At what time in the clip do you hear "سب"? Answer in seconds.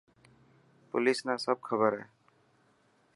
1.45-1.57